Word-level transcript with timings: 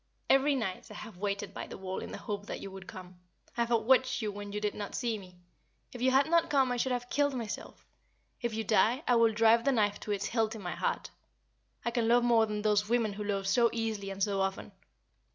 Every 0.31 0.55
night 0.55 0.89
I 0.89 0.95
have 0.95 1.17
waited 1.17 1.53
by 1.53 1.67
the 1.67 1.77
wall 1.77 1.99
in 1.99 2.11
the 2.11 2.17
hope 2.17 2.47
that 2.47 2.59
you 2.59 2.71
would 2.71 2.87
come. 2.87 3.19
I 3.55 3.63
have 3.65 3.69
watched 3.69 4.19
you 4.19 4.31
when 4.31 4.51
you 4.51 4.59
did 4.59 4.73
not 4.73 4.95
see 4.95 5.19
me. 5.19 5.35
If 5.93 6.01
you 6.01 6.09
had 6.09 6.27
not 6.27 6.49
come 6.49 6.71
I 6.71 6.77
should 6.77 6.91
have 6.91 7.07
killed 7.11 7.35
myself; 7.35 7.85
if 8.41 8.51
you 8.55 8.63
die, 8.63 9.03
I 9.07 9.13
will 9.15 9.31
drive 9.31 9.63
the 9.63 9.71
knife 9.71 9.99
to 9.99 10.11
its 10.11 10.25
hilt 10.25 10.55
in 10.55 10.61
my 10.63 10.73
heart. 10.73 11.11
I 11.85 11.91
can 11.91 12.07
love 12.07 12.23
more 12.23 12.47
than 12.47 12.63
those 12.63 12.89
women 12.89 13.13
who 13.13 13.23
love 13.23 13.47
so 13.47 13.69
easily 13.73 14.09
and 14.09 14.23
so 14.23 14.41
often. 14.41 14.71